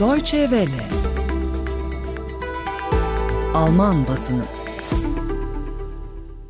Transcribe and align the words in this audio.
Deutsche 0.00 0.40
Welle 0.40 0.88
Alman 3.54 4.06
basını 4.06 4.42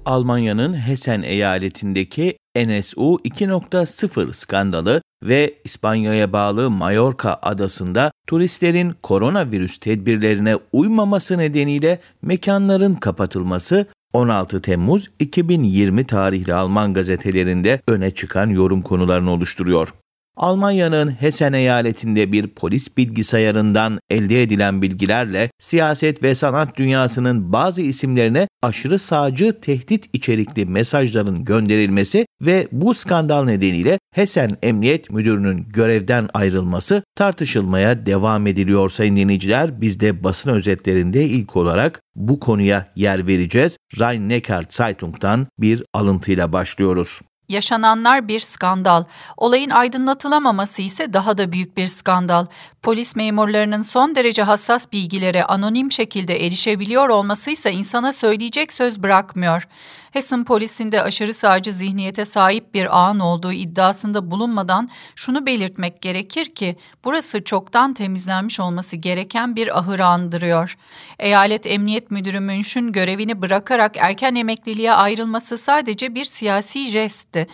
Almanya'nın 0.05 0.75
Hessen 0.75 1.23
eyaletindeki 1.23 2.37
NSU 2.57 3.19
2.0 3.25 4.33
skandalı 4.33 5.03
ve 5.23 5.55
İspanya'ya 5.65 6.33
bağlı 6.33 6.71
Mallorca 6.71 7.39
adasında 7.43 8.13
turistlerin 8.27 8.95
koronavirüs 9.03 9.79
tedbirlerine 9.79 10.57
uymaması 10.73 11.39
nedeniyle 11.39 12.01
mekanların 12.23 12.95
kapatılması 12.95 13.87
16 14.13 14.63
Temmuz 14.63 15.11
2020 15.19 16.07
tarihli 16.07 16.55
Alman 16.55 16.95
gazetelerinde 16.95 17.81
öne 17.89 18.11
çıkan 18.11 18.51
yorum 18.51 18.83
konularını 18.83 19.31
oluşturuyor. 19.31 19.95
Almanya'nın 20.37 21.11
Hessen 21.11 21.53
eyaletinde 21.53 22.33
bir 22.33 22.47
polis 22.47 22.97
bilgisayarından 22.97 23.99
elde 24.11 24.43
edilen 24.43 24.83
bilgilerle 24.83 25.51
siyaset 25.61 26.23
ve 26.23 26.35
sanat 26.35 26.77
dünyasının 26.77 27.53
bazı 27.53 27.83
isimlerine 27.83 28.49
aşırı 28.63 28.99
sağcı 28.99 29.61
tehdit 29.61 30.09
içerikli 30.13 30.65
mesajların 30.67 31.45
gönderilmesi 31.45 32.27
ve 32.43 32.69
bu 32.73 32.95
skandal 32.95 33.45
nedeniyle 33.45 33.99
Hessen 34.15 34.57
Emniyet 34.63 35.11
Müdürü'nün 35.11 35.67
görevden 35.75 36.29
ayrılması 36.35 37.03
tartışılmaya 37.17 38.07
devam 38.07 38.47
ediliyor 38.47 38.89
sayın 38.89 39.17
dinleyiciler. 39.17 39.81
Biz 39.81 40.01
de 40.01 40.25
basın 40.25 40.51
özetlerinde 40.51 41.25
ilk 41.25 41.57
olarak 41.57 42.01
bu 42.17 42.41
konuya 42.41 42.93
yer 42.97 43.27
vereceğiz. 43.27 43.77
Rhein-Neckar 43.99 44.65
Zeitung'dan 44.69 45.47
bir 45.59 45.83
alıntıyla 45.93 46.53
başlıyoruz. 46.53 47.21
Yaşananlar 47.49 48.29
bir 48.29 48.41
skandal. 48.41 49.05
Olayın 49.37 49.71
aydınlatılamaması 49.71 50.83
ise 50.83 51.13
daha 51.13 51.39
da 51.39 51.53
büyük 51.53 51.77
bir 51.77 51.87
skandal. 51.87 52.47
Polis 52.83 53.17
memurlarının 53.17 53.83
son 53.83 54.15
derece 54.15 54.43
hassas 54.43 54.93
bilgilere 54.93 55.45
anonim 55.45 55.93
şekilde 55.93 56.47
erişebiliyor 56.47 57.09
olması 57.09 57.51
ise 57.51 57.73
insana 57.73 58.13
söyleyecek 58.13 58.73
söz 58.73 59.03
bırakmıyor. 59.03 59.69
Hessen 60.15 60.45
polisinde 60.45 61.03
aşırı 61.03 61.35
sağcı 61.35 61.73
zihniyete 61.73 62.25
sahip 62.25 62.75
bir 62.75 62.99
ağın 62.99 63.21
olduğu 63.21 63.53
iddiasında 63.53 64.31
bulunmadan 64.31 64.89
şunu 65.15 65.47
belirtmek 65.47 66.03
gerekir 66.03 66.55
ki 66.55 66.77
burası 67.05 67.45
çoktan 67.45 67.95
temizlenmiş 67.95 68.61
olması 68.61 68.97
gereken 68.97 69.57
bir 69.57 69.79
ahır 69.79 70.01
andırıyor. 70.01 70.77
Eyalet 71.19 71.67
Emniyet 71.67 72.11
Müdürü 72.11 72.41
Münş'ün 72.41 72.93
görevini 72.93 73.43
bırakarak 73.43 73.97
erken 73.97 74.35
emekliliğe 74.35 74.93
ayrılması 74.93 75.59
sadece 75.59 76.15
bir 76.15 76.25
siyasi 76.25 76.87
jestti 77.35 77.47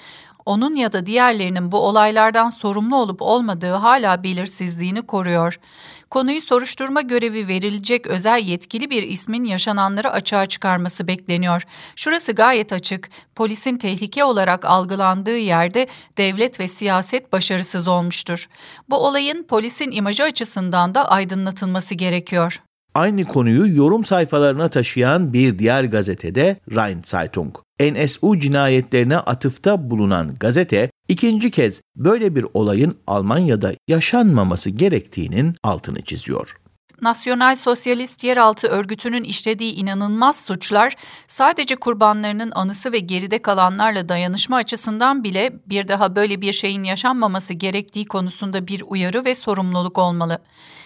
onun 0.47 0.75
ya 0.75 0.92
da 0.92 1.06
diğerlerinin 1.06 1.73
bu 1.73 1.78
olaylardan 1.78 2.50
sorumlu 2.50 2.97
olup 2.97 3.23
olmadığı 3.23 3.73
hala 3.73 4.22
belirsizliğini 4.22 5.03
koruyor. 5.03 5.61
Konuyu 6.11 6.41
soruşturma 6.41 7.00
görevi 7.00 7.48
verilecek 7.48 8.06
özel 8.06 8.42
yetkili 8.42 8.91
bir 8.91 9.03
ismin 9.03 9.45
yaşananları 9.45 10.11
açığa 10.11 10.47
çıkarması 10.47 11.06
bekleniyor. 11.06 11.62
Şurası 11.97 12.33
gayet 12.33 12.72
açık. 12.72 13.11
Polisin 13.34 13.77
tehlike 13.77 14.25
olarak 14.25 14.64
algılandığı 14.64 15.39
yerde 15.39 15.87
devlet 16.19 16.61
ve 16.61 16.69
siyaset 16.69 17.33
başarısız 17.33 17.89
olmuştur. 17.89 18.48
Bu 18.89 18.97
olayın 18.97 19.42
polisin 19.42 19.91
imajı 19.91 20.25
açısından 20.25 20.94
da 20.94 21.09
aydınlatılması 21.09 21.94
gerekiyor. 21.94 22.61
Aynı 22.94 23.24
konuyu 23.24 23.77
yorum 23.77 24.05
sayfalarına 24.05 24.69
taşıyan 24.69 25.33
bir 25.33 25.58
diğer 25.58 25.84
gazetede 25.84 26.60
Rhein 26.70 27.02
Zeitung. 27.05 27.56
NSU 27.80 28.38
cinayetlerine 28.38 29.16
atıfta 29.16 29.91
bulunan 29.91 30.34
gazete 30.34 30.91
ikinci 31.08 31.50
kez 31.50 31.80
böyle 31.97 32.34
bir 32.34 32.47
olayın 32.55 32.98
Almanya'da 33.06 33.72
yaşanmaması 33.88 34.70
gerektiğinin 34.70 35.55
altını 35.62 36.02
çiziyor. 36.02 36.56
Nasyonal 37.02 37.56
Sosyalist 37.56 38.24
Yeraltı 38.24 38.66
Örgütü'nün 38.69 39.25
işlediği 39.25 39.75
inanılmaz 39.75 40.44
suçlar 40.44 40.97
sadece 41.27 41.76
kurbanlarının 41.76 42.53
anısı 42.54 42.92
ve 42.92 42.98
geride 42.98 43.38
kalanlarla 43.42 44.09
dayanışma 44.09 44.56
açısından 44.56 45.25
bile 45.25 45.53
bir 45.66 45.88
daha 45.88 46.16
böyle 46.16 46.41
bir 46.41 46.53
şeyin 46.53 46.84
yaşanmaması 46.84 47.54
gerektiği 47.54 48.04
konusunda 48.04 48.66
bir 48.66 48.82
uyarı 48.86 49.25
ve 49.25 49.34
sorumluluk 49.34 49.98
olmalı. 49.98 50.38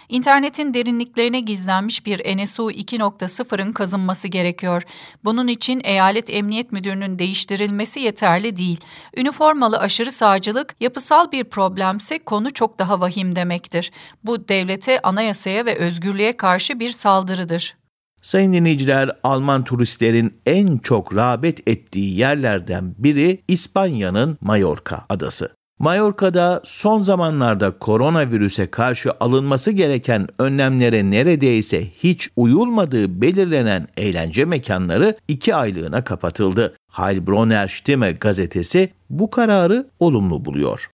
İnternetin 0.09 0.75
derinliklerine 0.75 1.41
gizlenmiş 1.41 2.07
bir 2.07 2.37
NSU 2.37 2.71
2.0'ın 2.71 3.73
kazınması 3.73 4.29
gerekiyor. 4.29 4.83
Bunun 5.25 5.49
için 5.49 5.81
eyalet 5.85 6.31
emniyet 6.31 6.73
müdürünün 6.73 7.19
değiştirilmesi 7.19 8.01
yeterli 8.01 8.57
değil. 8.57 8.81
Üniformalı 9.17 9.79
aşırı 9.79 10.13
sağcılık 10.13 10.75
yapısal 10.81 11.33
bir 11.33 11.45
problemse 11.45 12.19
konu 12.19 12.51
çok 12.51 12.79
daha 12.79 13.01
vahim 13.01 13.37
demektir. 13.37 13.93
Bu 14.25 14.49
devlete, 14.49 15.03
anayasaya 15.03 15.67
ve 15.67 15.77
özgürlüğe 15.77 16.37
karşı 16.37 16.81
bir 16.81 16.93
saldırıdır. 16.93 17.77
Sayın 18.25 18.53
dinleyiciler, 18.53 19.11
Alman 19.23 19.65
turistlerin 19.65 20.41
en 20.47 20.79
çok 20.79 21.17
rağbet 21.17 21.69
ettiği 21.69 22.19
yerlerden 22.19 22.95
biri 22.99 23.43
İspanya'nın 23.49 24.39
Mallorca 24.41 24.99
adası. 25.09 25.54
Mallorca'da 25.79 26.61
son 26.65 27.03
zamanlarda 27.03 27.79
koronavirüse 27.79 28.71
karşı 28.71 29.11
alınması 29.21 29.71
gereken 29.71 30.29
önlemlere 30.39 31.11
neredeyse 31.11 31.91
hiç 31.91 32.29
uyulmadığı 32.37 33.21
belirlenen 33.21 33.89
eğlence 33.97 34.45
mekanları 34.45 35.17
iki 35.29 35.55
aylığına 35.55 36.05
kapatıldı. 36.05 36.77
Heilbronner 36.93 37.69
Stimme 37.69 38.11
gazetesi 38.11 38.93
bu 39.11 39.31
kararı 39.31 39.87
olumlu 40.01 40.45
buluyor. 40.45 40.91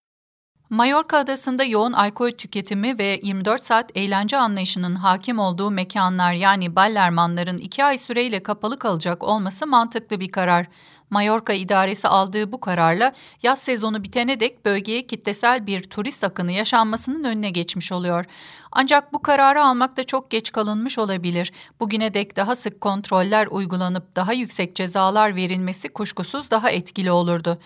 Mallorca 0.70 1.18
adasında 1.18 1.64
yoğun 1.64 1.92
alkol 1.92 2.30
tüketimi 2.30 2.98
ve 2.98 3.20
24 3.22 3.62
saat 3.62 3.90
eğlence 3.94 4.36
anlayışının 4.36 4.94
hakim 4.94 5.38
olduğu 5.38 5.70
mekanlar 5.70 6.32
yani 6.32 6.76
ballermanların 6.76 7.58
iki 7.58 7.84
ay 7.84 7.98
süreyle 7.98 8.42
kapalı 8.42 8.78
kalacak 8.78 9.22
olması 9.22 9.66
mantıklı 9.66 10.20
bir 10.20 10.28
karar. 10.28 10.66
Mallorca 11.10 11.54
idaresi 11.54 12.08
aldığı 12.08 12.52
bu 12.52 12.60
kararla 12.60 13.12
yaz 13.42 13.58
sezonu 13.58 14.04
bitene 14.04 14.40
dek 14.40 14.64
bölgeye 14.64 15.06
kitlesel 15.06 15.66
bir 15.66 15.82
turist 15.82 16.24
akını 16.24 16.52
yaşanmasının 16.52 17.24
önüne 17.24 17.50
geçmiş 17.50 17.92
oluyor. 17.92 18.24
Ancak 18.72 19.12
bu 19.12 19.22
kararı 19.22 19.64
almakta 19.64 20.02
çok 20.02 20.30
geç 20.30 20.52
kalınmış 20.52 20.98
olabilir. 20.98 21.52
Bugüne 21.80 22.14
dek 22.14 22.36
daha 22.36 22.56
sık 22.56 22.80
kontroller 22.80 23.46
uygulanıp 23.46 24.16
daha 24.16 24.32
yüksek 24.32 24.76
cezalar 24.76 25.36
verilmesi 25.36 25.88
kuşkusuz 25.88 26.50
daha 26.50 26.70
etkili 26.70 27.10
olurdu. 27.12 27.58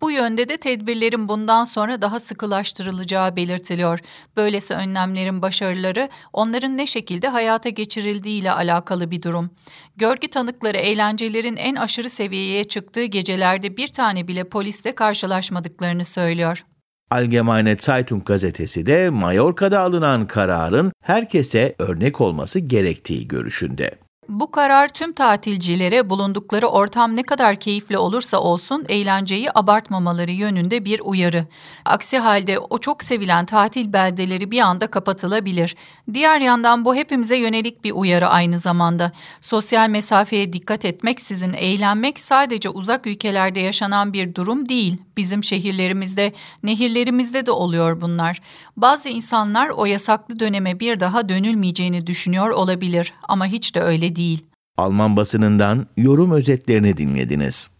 Bu 0.00 0.10
yönde 0.10 0.48
de 0.48 0.56
tedbirlerin 0.56 1.28
bundan 1.28 1.64
sonra 1.64 2.02
daha 2.02 2.20
sıkılaştırılacağı 2.20 3.36
belirtiliyor. 3.36 4.00
Böylesi 4.36 4.74
önlemlerin 4.74 5.42
başarıları 5.42 6.08
onların 6.32 6.76
ne 6.76 6.86
şekilde 6.86 7.28
hayata 7.28 7.68
geçirildiği 7.68 8.40
ile 8.40 8.52
alakalı 8.52 9.10
bir 9.10 9.22
durum. 9.22 9.50
Görgü 9.96 10.28
tanıkları 10.28 10.78
eğlencelerin 10.78 11.56
en 11.56 11.74
aşırı 11.74 12.10
seviyeye 12.10 12.64
çıktığı 12.64 12.87
gecelerde 12.94 13.76
bir 13.76 13.86
tane 13.88 14.28
bile 14.28 14.44
polisle 14.44 14.94
karşılaşmadıklarını 14.94 16.04
söylüyor. 16.04 16.64
Allgemeine 17.10 17.76
Zeitung 17.80 18.24
gazetesi 18.24 18.86
de 18.86 19.10
Mallorca'da 19.10 19.80
alınan 19.80 20.26
kararın 20.26 20.92
herkese 21.02 21.74
örnek 21.78 22.20
olması 22.20 22.58
gerektiği 22.58 23.28
görüşünde. 23.28 23.90
Bu 24.28 24.50
karar 24.50 24.88
tüm 24.88 25.12
tatilcilere 25.12 26.10
bulundukları 26.10 26.66
ortam 26.66 27.16
ne 27.16 27.22
kadar 27.22 27.56
keyifli 27.56 27.98
olursa 27.98 28.38
olsun 28.38 28.84
eğlenceyi 28.88 29.48
abartmamaları 29.54 30.32
yönünde 30.32 30.84
bir 30.84 31.00
uyarı. 31.04 31.46
Aksi 31.84 32.18
halde 32.18 32.58
o 32.58 32.78
çok 32.78 33.04
sevilen 33.04 33.46
tatil 33.46 33.92
beldeleri 33.92 34.50
bir 34.50 34.60
anda 34.60 34.86
kapatılabilir. 34.86 35.76
Diğer 36.14 36.40
yandan 36.40 36.84
bu 36.84 36.94
hepimize 36.94 37.36
yönelik 37.36 37.84
bir 37.84 37.92
uyarı 37.92 38.28
aynı 38.28 38.58
zamanda. 38.58 39.12
Sosyal 39.40 39.88
mesafeye 39.88 40.52
dikkat 40.52 40.84
etmeksizin 40.84 41.52
eğlenmek 41.52 42.20
sadece 42.20 42.68
uzak 42.68 43.06
ülkelerde 43.06 43.60
yaşanan 43.60 44.12
bir 44.12 44.34
durum 44.34 44.68
değil. 44.68 44.96
Bizim 45.16 45.44
şehirlerimizde, 45.44 46.32
nehirlerimizde 46.62 47.46
de 47.46 47.50
oluyor 47.50 48.00
bunlar. 48.00 48.40
Bazı 48.76 49.08
insanlar 49.08 49.68
o 49.68 49.86
yasaklı 49.86 50.40
döneme 50.40 50.80
bir 50.80 51.00
daha 51.00 51.28
dönülmeyeceğini 51.28 52.06
düşünüyor 52.06 52.50
olabilir 52.50 53.12
ama 53.22 53.46
hiç 53.46 53.74
de 53.74 53.80
öyle 53.80 54.17
değil. 54.18 54.44
Alman 54.76 55.16
basınından 55.16 55.86
yorum 55.96 56.30
özetlerini 56.32 56.96
dinlediniz. 56.96 57.77